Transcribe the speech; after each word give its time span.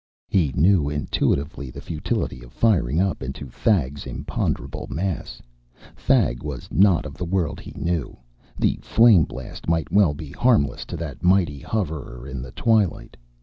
He 0.27 0.51
knew 0.55 0.89
intuitively 0.89 1.69
the 1.69 1.79
futility 1.79 2.41
of 2.41 2.53
firing 2.53 2.99
up 2.99 3.21
into 3.21 3.51
Thag's 3.51 4.07
imponderable 4.07 4.87
mass. 4.89 5.43
Thag 5.95 6.41
was 6.41 6.67
not 6.71 7.05
of 7.05 7.13
the 7.13 7.23
world 7.23 7.59
he 7.59 7.71
knew; 7.75 8.17
the 8.57 8.79
flame 8.81 9.25
blast 9.25 9.67
might 9.69 9.91
well 9.91 10.15
be 10.15 10.31
harmless 10.31 10.85
to 10.85 10.97
that 10.97 11.21
mighty 11.21 11.59
hoverer 11.59 12.25
in 12.27 12.41
the 12.41 12.51
twilight. 12.53 13.15